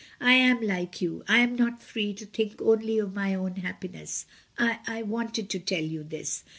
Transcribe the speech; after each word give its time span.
I 0.19 0.33
am 0.33 0.61
like 0.61 0.99
you, 0.99 1.23
I 1.27 1.41
am 1.41 1.55
not 1.55 1.83
free, 1.83 2.11
to 2.15 2.25
think 2.25 2.59
only 2.59 2.97
of 2.97 3.13
my 3.13 3.35
own 3.35 3.57
happiness. 3.57 4.25
I— 4.57 4.79
I 4.87 5.03
wanted 5.03 5.47
to 5.51 5.59
tell 5.59 5.83
you 5.83 6.01
this. 6.01 6.43